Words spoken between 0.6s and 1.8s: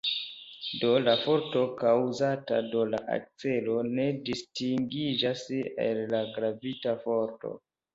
Do la forto